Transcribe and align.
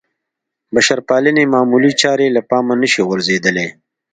بشرپالنې 0.73 1.43
معمولې 1.53 1.91
چارې 2.01 2.27
له 2.35 2.41
پامه 2.49 2.73
نه 2.81 2.87
شي 2.91 3.01
غورځېدلی. 3.07 3.67